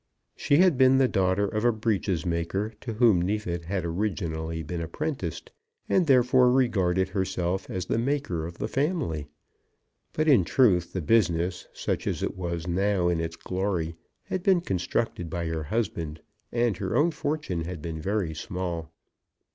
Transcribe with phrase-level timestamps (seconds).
[0.35, 4.81] She had been the daughter of a breeches maker, to whom Neefit had originally been
[4.81, 5.51] apprenticed,
[5.87, 9.27] and therefore regarded herself as the maker of the family.
[10.13, 14.61] But in truth the business, such as it was now in its glory, had been
[14.61, 16.21] constructed by her husband,
[16.51, 18.91] and her own fortune had been very small.